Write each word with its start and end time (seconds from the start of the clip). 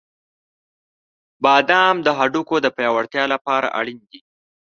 •بادام 1.43 1.95
د 2.03 2.07
هډوکو 2.17 2.55
د 2.61 2.67
پیاوړتیا 2.77 3.23
لپاره 3.33 3.67
اړین 3.79 3.99
دي. 4.11 4.19